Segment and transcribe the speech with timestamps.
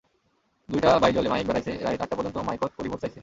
[0.69, 3.19] দুইটা বাইজলে মাইক বেড়ায়ছে, রাইত আটটা পর্যন্ত মাইকত করি ভোট চায়ছে।